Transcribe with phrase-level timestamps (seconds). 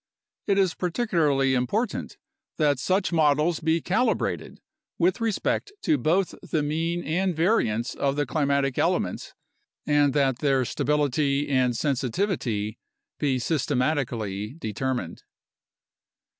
[0.47, 2.17] It is particularly important
[2.57, 4.59] that such models be calibrated
[4.97, 9.35] with respect to both the mean and variance of the climatic elements
[9.85, 12.79] and that their stability and sensitivity
[13.19, 15.21] be systematically determined.